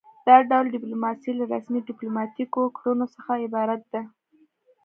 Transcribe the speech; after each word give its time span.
دا 0.27 0.35
ډول 0.49 0.65
ډیپلوماسي 0.75 1.31
له 1.39 1.43
رسمي 1.53 1.79
ډیپلوماتیکو 1.89 2.63
کړنو 2.77 3.05
څخه 3.15 3.31
عبارت 3.45 3.81
ده 3.93 4.01